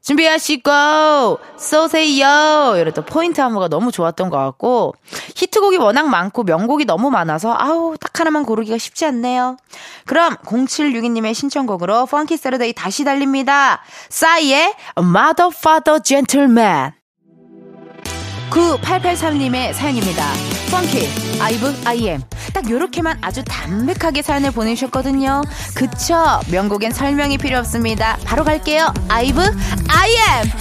[0.03, 2.73] 준비하시고 쏘세요.
[2.93, 4.93] 또 포인트 안무가 너무 좋았던 것 같고
[5.35, 9.57] 히트곡이 워낙 많고 명곡이 너무 많아서 아우 딱 하나만 고르기가 쉽지 않네요.
[10.05, 13.81] 그럼 0762님의 신청곡으로 Funky Saturday 다시 달립니다.
[14.09, 16.91] 싸이의 Mother Father Gentleman
[18.53, 20.23] 9883님의 사연입니다.
[20.69, 22.21] Funky, 아이브, I AM.
[22.53, 25.41] 딱 요렇게만 아주 담백하게 사연을 보내주셨거든요.
[25.73, 26.39] 그쵸?
[26.51, 28.17] 명곡엔 설명이 필요 없습니다.
[28.23, 28.93] 바로 갈게요.
[29.09, 29.41] 아이브,
[29.89, 30.51] I AM!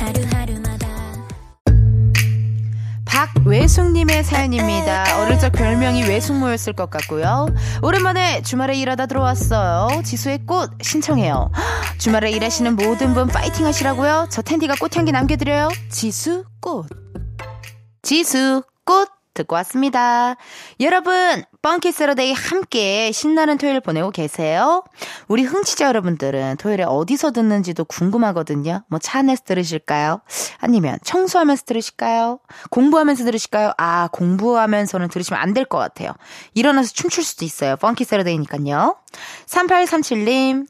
[3.04, 5.20] 박외숙님의 사연입니다.
[5.20, 7.46] 어릴 적 별명이 외숙모였을 것 같고요.
[7.82, 10.00] 오랜만에 주말에 일하다 들어왔어요.
[10.02, 11.50] 지수의 꽃 신청해요.
[11.54, 14.28] 헉, 주말에 일하시는 모든 분 파이팅 하시라고요.
[14.30, 15.68] 저 텐디가 꽃향기 남겨드려요.
[15.90, 16.86] 지수 꽃.
[18.02, 20.36] 지수 꽃 듣고 왔습니다.
[20.80, 24.84] 여러분, Funky Saturday 함께 신나는 토요일 보내고 계세요.
[25.26, 28.82] 우리 흥취자 여러분들은 토요일에 어디서 듣는지도 궁금하거든요.
[28.88, 30.20] 뭐 차 안에서 들으실까요?
[30.58, 32.40] 아니면 청소하면서 들으실까요?
[32.70, 33.72] 공부하면서 들으실까요?
[33.78, 36.12] 아, 공부하면서는 들으시면 안 될 것 같아요.
[36.52, 37.76] 일어나서 춤출 수도 있어요.
[37.76, 38.96] Funky Saturday니까요.
[39.46, 40.66] 3837님,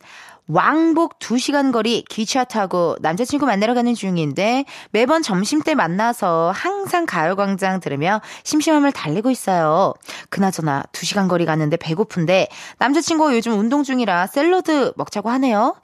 [0.49, 8.21] 왕복 2시간 거리 기차 타고 남자친구 만나러 가는 중인데 매번 점심때 만나서 항상 가요광장 들으며
[8.45, 9.95] 심심함을 달래고 있어요.
[10.31, 15.77] 그나저나 2시간 거리 갔는데 배고픈데 남자친구가 요즘 운동 중이라 샐러드 먹자고 하네요.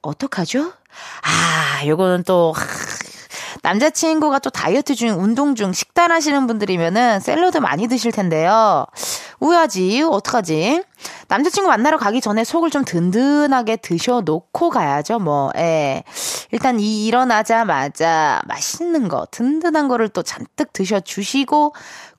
[0.00, 0.72] 어떡하죠?
[1.22, 2.62] 아, 요거는 또 하,
[3.62, 8.86] 남자친구가 또 다이어트 중, 운동 중, 식단 하시는 분들이면은 샐러드 많이 드실 텐데요.
[9.44, 10.82] 우야지, 어떡하지?
[11.28, 16.02] 남자친구 만나러 가기 전에 속을 좀 든든하게 드셔놓고 가야죠, 뭐, 예.
[16.50, 21.74] 일단 이 일어나자마자 맛있는 거, 든든한 거를 또 잔뜩 드셔주시고,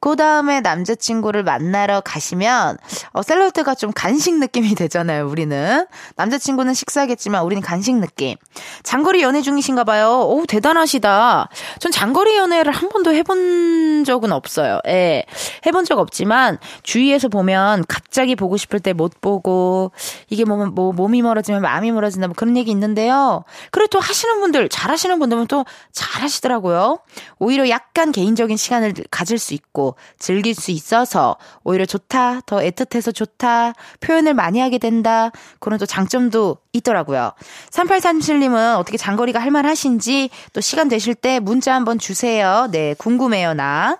[0.05, 2.77] 그 다음에 남자친구를 만나러 가시면,
[3.13, 5.87] 어, 샐러드가 좀 간식 느낌이 되잖아요, 우리는.
[6.15, 8.35] 남자친구는 식사하겠지만, 우리는 간식 느낌.
[8.83, 10.27] 장거리 연애 중이신가 봐요.
[10.29, 11.49] 오, 대단하시다.
[11.79, 14.79] 전 장거리 연애를 한 번도 해본 적은 없어요.
[14.87, 15.25] 예.
[15.65, 19.91] 해본 적 없지만, 주위에서 보면 갑자기 보고 싶을 때 못 보고,
[20.29, 23.43] 이게 뭐, 뭐, 몸이 멀어지면 마음이 멀어진다, 뭐 그런 얘기 있는데요.
[23.71, 26.99] 그리고 또 하시는 분들, 잘 하시는 분들은 또 잘 하시더라고요.
[27.39, 33.73] 오히려 약간 개인적인 시간을 가질 수 있고, 즐길 수 있어서, 오히려 좋다, 더 애틋해서 좋다,
[33.99, 37.31] 표현을 많이 하게 된다, 그런 또 장점도 있더라고요.
[37.71, 42.67] 3837님은 어떻게 장거리가 할만하신지, 또 시간 되실 때 문자 한번 주세요.
[42.71, 43.97] 네, 궁금해요, 나.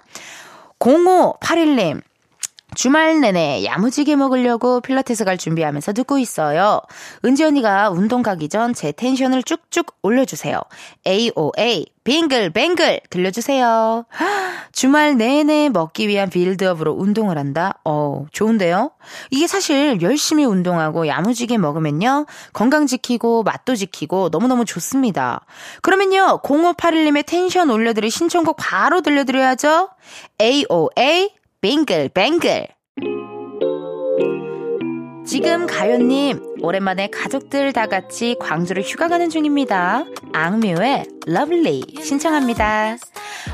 [0.79, 2.01] 0581님.
[2.75, 6.81] 주말 내내 야무지게 먹으려고 필라테스 갈 준비하면서 듣고 있어요.
[7.23, 10.59] 은지 언니가 운동 가기 전 제 텐션을 쭉쭉 올려주세요.
[11.07, 14.05] AOA 빙글뱅글 들려주세요.
[14.73, 17.79] 주말 내내 먹기 위한 빌드업으로 운동을 한다?
[17.85, 18.91] 어, 좋은데요?
[19.31, 22.25] 이게 사실 열심히 운동하고 야무지게 먹으면요.
[22.53, 25.45] 건강 지키고 맛도 지키고 너무너무 좋습니다.
[25.81, 26.41] 그러면요.
[26.43, 29.89] 0581님의 텐션 올려드릴 신청곡 바로 들려드려야죠.
[30.41, 31.31] AOA
[31.65, 32.67] 빙글뱅글.
[35.25, 40.03] 지금 가요님, 오랜만에 가족들 다 같이 광주로 휴가 가는 중입니다.
[40.33, 42.97] 악뮤의 Love Lee 신청합니다.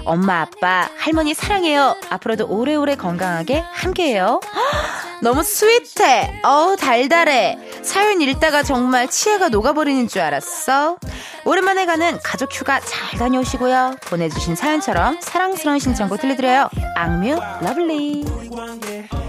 [0.05, 1.95] 엄마, 아빠, 할머니 사랑해요.
[2.09, 4.39] 앞으로도 오래오래 건강하게 함께해요.
[4.43, 6.41] 헉, 너무 스윗해.
[6.43, 7.57] 어우, 달달해.
[7.83, 10.97] 사연 읽다가 정말 치아가 녹아버리는 줄 알았어.
[11.45, 13.97] 오랜만에 가는 가족 휴가 잘 다녀오시고요.
[14.05, 16.69] 보내주신 사연처럼 사랑스러운 신청곡 들려드려요.
[16.95, 19.20] 악뮤 Love Lee.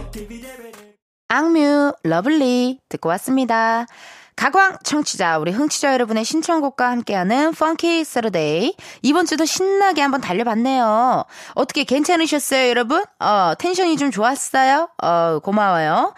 [1.33, 3.87] 악뮤 Love Lee 듣고 왔습니다.
[4.37, 11.25] 가광 청취자 우리 흥취자 여러분의 신청곡과 함께하는 Funky Saturday 이번 주도 신나게 한번 달려봤네요.
[11.55, 13.03] 어떻게 괜찮으셨어요 여러분?
[13.18, 14.90] 어 tension이 좀 좋았어요?
[15.03, 16.12] 어 고마워요.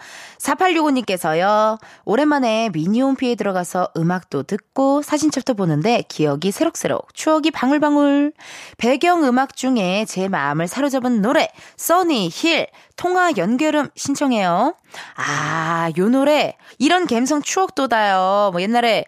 [0.45, 1.79] 4865님께서요.
[2.05, 8.33] 오랜만에 미니홈피에 들어가서 음악도 듣고 사진첩도 보는데 기억이 새록새록 추억이 방울방울
[8.77, 14.75] 배경 음악 중에 제 마음을 사로잡은 노래 써니 힐 통화 연결음 신청해요.
[15.15, 18.51] 아, 요 노래 이런 감성 추억 돋아요.
[18.51, 19.05] 뭐 옛날에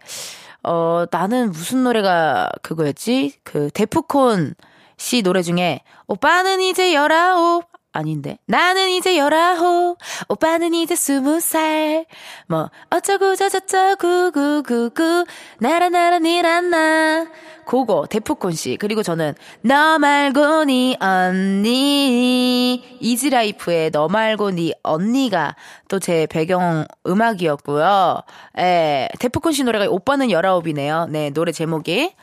[0.64, 3.34] 어 나는 무슨 노래가 그거였지?
[3.44, 4.56] 그 데프콘
[4.98, 8.38] 씨 노래 중에 오빠는 이제 열아홉 아닌데.
[8.46, 9.98] 나는 이제 열아홉,
[10.30, 12.06] 오빠는 이제 스무 살.
[12.48, 15.26] 뭐, 어쩌고 저쩌고, 구구구구,
[15.60, 17.28] 나라 나라 니란나.
[17.66, 18.78] 그거, 데프콘 씨.
[18.78, 22.98] 그리고 저는, 너 말고 니 언니.
[23.00, 25.56] 이지라이프의 너 말고 니 언니가
[25.90, 28.22] 또 제 배경 음악이었고요.
[28.60, 31.08] 예, 데프콘 씨 노래가 오빠는 열아홉이네요.
[31.10, 32.14] 네, 노래 제목이.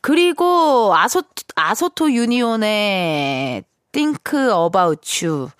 [0.00, 1.22] 그리고 아소,
[1.56, 5.50] 아소토 유니온의 Think About You.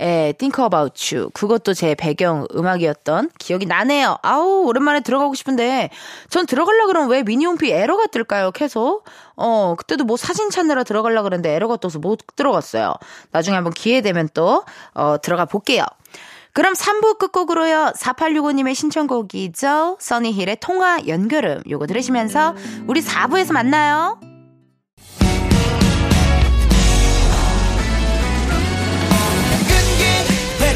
[0.00, 1.30] 예, Think About You.
[1.30, 4.18] 그것도 제 배경 음악이었던 기억이 나네요.
[4.22, 5.88] 아우, 오랜만에 들어가고 싶은데,
[6.28, 9.04] 전 들어가려 그러면 왜 미니홈피 에러가 뜰까요, 계속?
[9.36, 12.92] 어, 그때도 뭐 사진 찾느라 들어가려 그랬는데 에러가 떠서 못 들어갔어요.
[13.32, 15.84] 나중에 한번 기회 되면 또, 어, 들어가 볼게요.
[16.52, 17.92] 그럼 3부 끝곡으로요.
[17.96, 19.96] 4865님의 신청곡이죠.
[19.98, 21.62] 써니힐의 통화 연결음.
[21.68, 22.54] 요거 들으시면서
[22.86, 24.18] 우리 4부에서 만나요.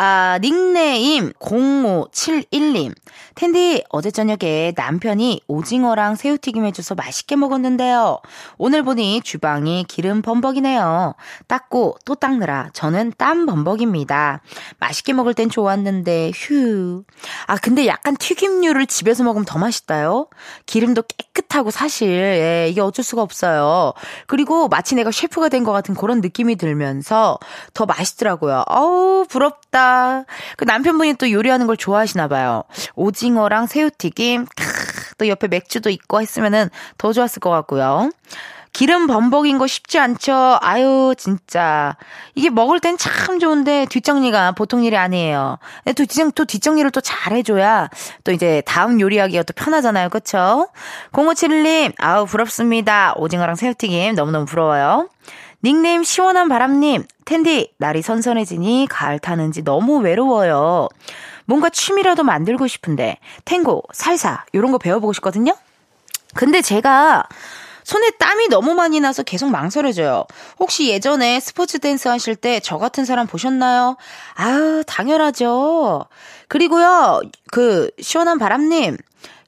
[0.00, 2.94] 아, 닉네임 0571님.
[3.34, 8.20] 텐디, 어제 저녁에 남편이 오징어랑 새우튀김 해줘서 맛있게 먹었는데요.
[8.58, 11.16] 오늘 보니 주방이 기름 범벅이네요.
[11.48, 14.40] 닦고 또 닦느라 저는 땀 범벅입니다.
[14.78, 17.02] 맛있게 먹을 땐 좋았는데, 휴.
[17.48, 20.28] 아, 근데 약간 튀김류를 집에서 먹으면 더 맛있다요?
[20.66, 23.94] 기름도 깨끗하고 사실, 예, 이게 어쩔 수가 없어요.
[24.28, 27.36] 그리고 마치 내가 셰프가 된 것 같은 그런 느낌이 들면서
[27.74, 28.62] 더 맛있더라고요.
[28.68, 29.87] 어우, 부럽다.
[30.56, 32.64] 그 남편분이 또 요리하는 걸 좋아하시나 봐요.
[32.94, 34.64] 오징어랑 새우튀김, 크,
[35.18, 38.10] 또 옆에 맥주도 있고 했으면은 더 좋았을 것 같고요.
[38.74, 40.58] 기름 범벅인 거 쉽지 않죠?
[40.60, 41.96] 아유, 진짜.
[42.34, 45.58] 이게 먹을 땐 참 좋은데 뒷정리가 보통 일이 아니에요.
[45.86, 47.88] 또, 뒷정, 또 뒷정리를 또 잘 해줘야
[48.24, 50.10] 또 이제 다음 요리하기가 또 편하잖아요.
[50.10, 50.68] 그쵸?
[51.12, 53.14] 0571님, 아우, 부럽습니다.
[53.16, 55.08] 오징어랑 새우튀김 너무너무 부러워요.
[55.64, 60.88] 닉네임 시원한 바람님, 텐디, 날이 선선해지니 가을 타는지 너무 외로워요.
[61.46, 65.56] 뭔가 취미라도 만들고 싶은데, 탱고, 살사, 요런 거 배워보고 싶거든요?
[66.34, 67.24] 근데 제가
[67.84, 70.26] 손에 땀이 너무 많이 나서 계속 망설여져요.
[70.60, 73.96] 혹시 예전에 스포츠 댄스 하실 때 저 같은 사람 보셨나요?
[74.34, 76.04] 아유, 당연하죠.
[76.48, 78.98] 그리고요, 그, 시원한 바람님,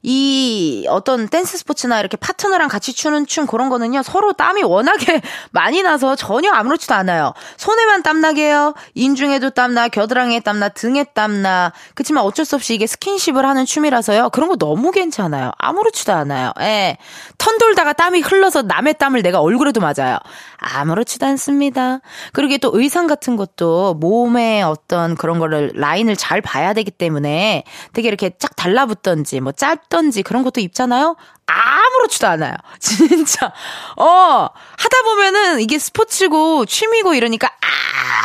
[0.03, 5.81] 이 어떤 댄스 스포츠나 이렇게 파트너랑 같이 추는 춤 그런 거는요 서로 땀이 워낙에 많이
[5.83, 7.33] 나서 전혀 아무렇지도 않아요.
[7.57, 8.73] 손에만 땀나게 해요.
[8.95, 11.71] 인중에도 땀나 겨드랑이에 땀나 등에 땀나.
[11.95, 14.31] 그치만 어쩔 수 없이 이게 스킨십을 하는 춤이라서요.
[14.31, 15.51] 그런 거 너무 괜찮아요.
[15.57, 16.51] 아무렇지도 않아요.
[16.59, 16.97] 예.
[17.37, 20.17] 턴 돌다가 땀이 흘러서 남의 땀을 내가 얼굴에도 맞아요.
[20.57, 21.99] 아무렇지도 않습니다.
[22.33, 28.07] 그리고 또 의상 같은 것도 몸에 어떤 그런 거를 라인을 잘 봐야 되기 때문에 되게
[28.07, 31.15] 이렇게 쫙 달라붙던지 뭐 짧 던지 그런 것도 입잖아요.
[31.45, 32.55] 아무렇지도 않아요.
[32.79, 33.53] 진짜.
[33.97, 37.51] 어, 하다 보면은 이게 스포츠고 취미고 이러니까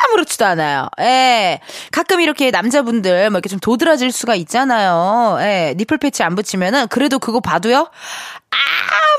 [0.09, 0.89] 아무렇지도 않아요.
[1.01, 1.61] 예.
[1.93, 5.39] 가끔 이렇게 남자분들 뭐 이렇게 좀 도드라질 수가 있잖아요.
[5.41, 5.75] 예.
[5.77, 7.91] 니플 패치 안 붙이면은 그래도 그거 봐도요.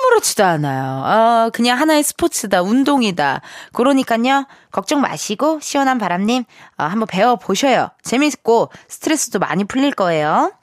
[0.07, 1.03] 아무렇지도 않아요.
[1.03, 3.41] 어, 그냥 하나의 스포츠다, 운동이다.
[3.73, 6.43] 그러니까요, 걱정 마시고, 시원한 바람님,
[6.77, 7.89] 어, 한번 배워보셔요.
[8.03, 10.53] 재밌고, 스트레스도 많이 풀릴 거예요.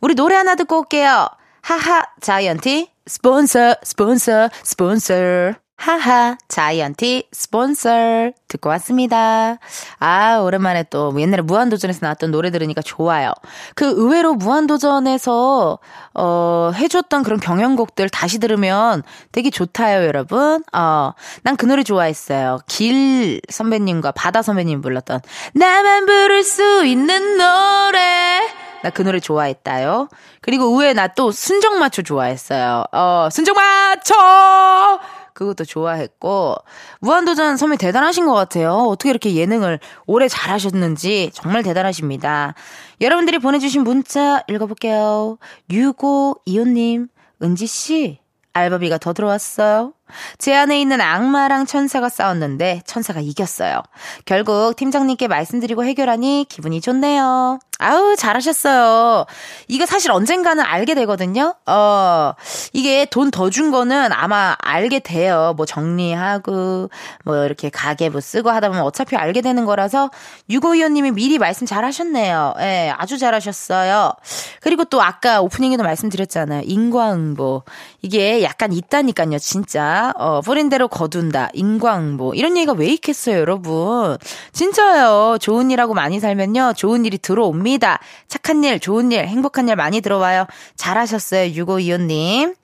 [0.00, 1.28] 우리 노래 하나 듣고 올게요.
[1.62, 5.14] 하하, 자이언티, 스폰서, 스폰서, 스폰서.
[5.78, 8.30] 하하, 자이언티, 스폰서.
[8.48, 9.58] 듣고 왔습니다.
[9.98, 13.32] 아, 오랜만에 또 옛날에 무한도전에서 나왔던 노래 들으니까 좋아요.
[13.74, 15.78] 그 의외로 무한도전에서,
[16.14, 19.02] 어, 해줬던 그런 경연곡들 다시 들으면
[19.32, 20.62] 되게 좋다요, 여러분.
[20.72, 21.12] 어,
[21.42, 22.58] 난 그 노래 좋아했어요.
[22.68, 25.20] 길 선배님과 바다 선배님 불렀던
[25.54, 28.40] 나만 부를 수 있는 노래.
[28.86, 30.08] 나 그 노래 좋아했다요.
[30.40, 32.84] 그리고 의외에 나 또 순정마초 좋아했어요.
[32.92, 34.14] 어, 순정마초!
[35.34, 36.56] 그것도 좋아했고,
[37.00, 38.72] 무한도전 선배 대단하신 것 같아요.
[38.88, 42.54] 어떻게 이렇게 예능을 오래 잘하셨는지 정말 대단하십니다.
[43.02, 45.38] 여러분들이 보내주신 문자 읽어볼게요.
[45.70, 47.08] 6525님,
[47.42, 48.18] 은지 씨,
[48.54, 49.92] 알바비가 더 들어왔어요.
[50.38, 53.82] 제 안에 있는 악마랑 천사가 싸웠는데 천사가 이겼어요.
[54.24, 57.58] 결국 팀장님께 말씀드리고 해결하니 기분이 좋네요.
[57.78, 59.26] 아우, 잘하셨어요.
[59.68, 61.54] 이거 사실 언젠가는 알게 되거든요.
[61.66, 62.32] 어,
[62.72, 65.52] 이게 돈 더 준 거는 아마 알게 돼요.
[65.58, 66.88] 뭐 정리하고,
[67.24, 70.10] 뭐 이렇게 가계부 쓰고 하다 보면 어차피 알게 되는 거라서,
[70.48, 72.54] 유고위원님이 미리 말씀 잘 하셨네요.
[72.60, 74.12] 예, 아주 잘하셨어요.
[74.62, 76.62] 그리고 또 아까 오프닝에도 말씀드렸잖아요.
[76.64, 77.62] 인과응보.
[78.00, 79.95] 이게 약간 있다니까요, 진짜.
[80.16, 81.50] 어, 뿌린 대로 거둔다.
[81.52, 82.34] 인과응보.
[82.34, 84.16] 이런 얘기가 왜 있겠어요, 여러분.
[84.52, 85.38] 진짜요.
[85.40, 86.74] 좋은 일하고 많이 살면요.
[86.76, 87.98] 좋은 일이 들어옵니다.
[88.28, 90.46] 착한 일, 좋은 일, 행복한 일 많이 들어와요.
[90.76, 92.54] 잘하셨어요, 6525님.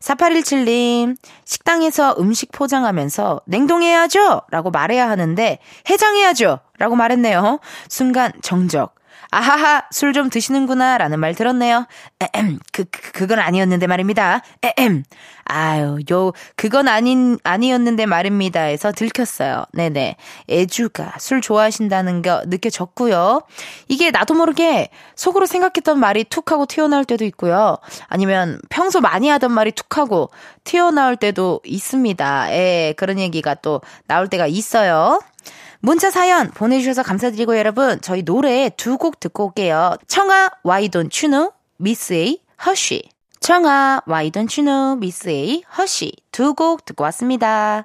[0.00, 4.42] 4817님, 식당에서 음식 포장하면서 냉동해야죠!
[4.50, 5.58] 라고 말해야 하는데,
[5.90, 6.60] 해장해야죠!
[6.78, 7.58] 라고 말했네요.
[7.88, 8.97] 순간 정적.
[9.30, 11.86] 아하하, 술 좀 드시는구나, 라는 말 들었네요.
[12.20, 14.42] 에헴, 그, 그, 그건 아니었는데 말입니다.
[14.62, 15.04] 에헴.
[15.44, 18.60] 아유, 요, 그건 아닌, 아니었는데 말입니다.
[18.62, 19.64] 해서 들켰어요.
[19.72, 20.16] 네네.
[20.50, 23.42] 애주가 술 좋아하신다는 거 느껴졌고요.
[23.88, 27.78] 이게 나도 모르게 속으로 생각했던 말이 툭 하고 튀어나올 때도 있고요.
[28.08, 30.30] 아니면 평소 많이 하던 말이 툭 하고
[30.64, 32.52] 튀어나올 때도 있습니다.
[32.52, 35.20] 예, 그런 얘기가 또 나올 때가 있어요.
[35.80, 39.94] 문자 사연 보내주셔서 감사드리고 여러분 저희 노래 두 곡 듣고 올게요.
[40.08, 43.08] 청하 You Know 미스 A Hush
[43.40, 47.84] 청하 You Know 미스 A Hush 두 곡 듣고 왔습니다.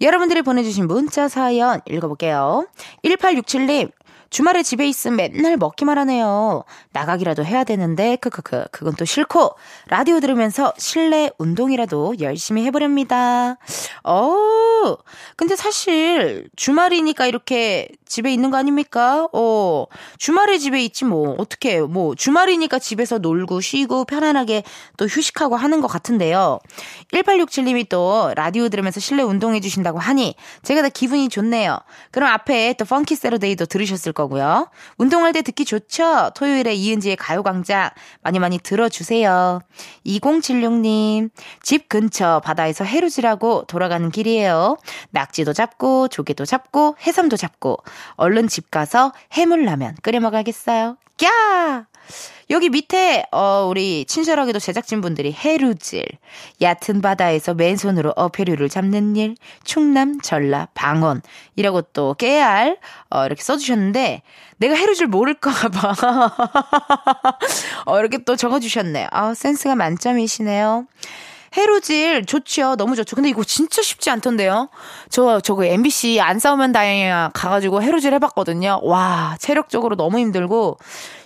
[0.00, 2.66] 여러분들이 보내주신 문자 사연 읽어볼게요.
[3.04, 3.90] 1867님
[4.32, 6.64] 주말에 집에 있으면 맨날 먹기만 하네요.
[6.92, 9.56] 나가기라도 해야 되는데 크크크 그건 또 싫고
[9.88, 13.58] 라디오 들으면서 실내 운동이라도 열심히 해보렵니다.
[14.04, 14.96] 어
[15.36, 19.28] 근데 사실 주말이니까 이렇게 집에 있는 거 아닙니까?
[19.34, 19.84] 어
[20.16, 24.62] 주말에 집에 있지 뭐 어떻게 뭐 주말이니까 집에서 놀고 쉬고 편안하게
[24.96, 26.58] 또 휴식하고 하는 것 같은데요.
[27.12, 31.78] 1867님이 또 라디오 들으면서 실내 운동해 주신다고 하니 제가 다 기분이 좋네요.
[32.10, 34.68] 그럼 앞에 또 펑키 세러데이도 들으셨을 거 고요.
[34.98, 36.30] 운동할 때 듣기 좋죠?
[36.34, 37.90] 토요일에 이은지의 가요광장
[38.22, 39.60] 많이 많이 들어주세요.
[40.06, 41.30] 2076님,
[41.62, 44.76] 집 근처 바다에서 해루질하고 돌아가는 길이에요.
[45.10, 47.78] 낙지도 잡고, 조개도 잡고, 해삼도 잡고,
[48.16, 50.96] 얼른 집 가서 해물라면 끓여 먹어야겠어요.
[51.18, 51.86] 꺄!
[52.50, 56.04] 여기 밑에 어 우리 친절하게도 제작진분들이 해루질,
[56.60, 64.22] 얕은 바다에서 맨손으로 어패류를 잡는 일, 충남, 전라, 방언이라고 또 깨알 어 이렇게 써주셨는데
[64.58, 65.94] 내가 해루질 모를까 봐
[67.86, 69.08] 어 이렇게 또 적어주셨네.
[69.10, 70.86] 아 센스가 만점이시네요.
[71.56, 72.76] 해루질 좋죠.
[72.76, 73.14] 너무 좋죠.
[73.16, 74.68] 근데 이거 진짜 쉽지 않던데요.
[75.10, 78.80] 저 저거 MBC 안 싸우면 다행이야 가가지고 해루질 해봤거든요.
[78.82, 80.78] 와 체력적으로 너무 힘들고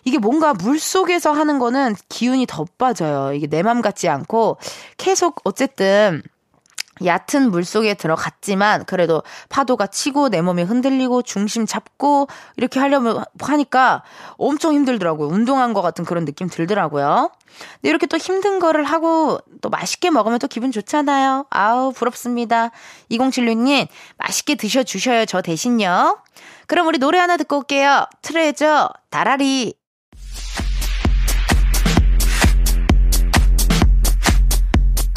[0.04, 3.32] 이게 뭔가 물 속에서 하는 거는 기운이 더 빠져요.
[3.34, 4.58] 이게 내 맘 같지 않고
[4.96, 6.22] 계속 어쨌든
[7.04, 14.02] 얕은 물 속에 들어갔지만 그래도 파도가 치고 내 몸이 흔들리고 중심 잡고 이렇게 하려면 하니까
[14.38, 15.28] 엄청 힘들더라고요.
[15.28, 17.30] 운동한 것 같은 그런 느낌 들더라고요.
[17.74, 21.46] 근데 이렇게 또 힘든 거를 하고 또 맛있게 먹으면 또 기분 좋잖아요.
[21.50, 22.70] 아우 부럽습니다.
[23.10, 23.88] 2076님
[24.18, 25.24] 맛있게 드셔 주셔요.
[25.26, 26.18] 저 대신요.
[26.66, 28.06] 그럼 우리 노래 하나 듣고 올게요.
[28.22, 29.74] 트레저 다라리.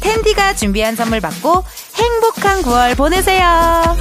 [0.00, 1.64] 텐디가 준비한 선물 받고
[1.96, 3.96] 행복한 9월 보내세요.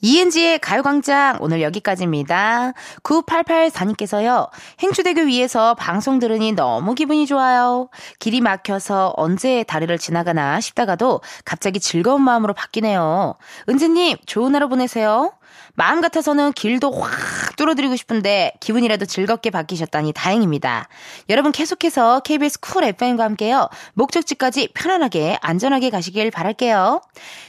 [0.00, 2.72] 이은지의 가요광장 오늘 여기까지입니다.
[3.02, 4.48] 9884님께서요.
[4.80, 7.88] 행주대교 위에서 방송 들으니 너무 기분이 좋아요.
[8.18, 13.34] 길이 막혀서 언제 다리를 지나가나 싶다가도 갑자기 즐거운 마음으로 바뀌네요.
[13.68, 15.32] 은지님 좋은 하루 보내세요.
[15.78, 20.88] 마음 같아서는 길도 확 뚫어드리고 싶은데 기분이라도 즐겁게 바뀌셨다니 다행입니다.
[21.28, 23.68] 여러분 계속해서 KBS 쿨 FM과 함께요.
[23.94, 27.00] 목적지까지 편안하게 안전하게 가시길 바랄게요.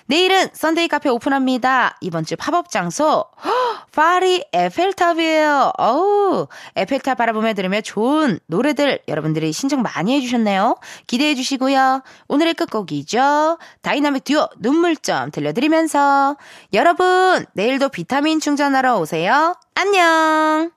[0.09, 1.97] 내일은 썬데이 카페 오픈합니다.
[2.01, 3.25] 이번 주 팝업 장소
[3.93, 5.73] 파리 에펠탑이에요.
[5.77, 10.77] 어우 에펠탑 바라보며 들으며 좋은 노래들 여러분들이 신청 많이 해주셨네요.
[11.05, 12.01] 기대해 주시고요.
[12.27, 13.59] 오늘의 끝곡이죠.
[13.83, 16.37] 다이나믹 듀오 눈물점 들려드리면서
[16.73, 19.55] 여러분 내일도 비타민 충전하러 오세요.
[19.75, 20.71] 안녕.